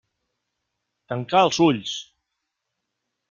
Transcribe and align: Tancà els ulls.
Tancà 1.11 1.43
els 1.49 1.59
ulls. 1.67 1.93